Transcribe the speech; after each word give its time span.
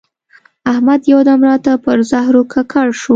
احمد 0.71 1.01
یو 1.11 1.19
دم 1.27 1.41
راته 1.49 1.71
پر 1.83 1.97
زهرو 2.11 2.41
ککړ 2.53 2.87
شو. 3.01 3.09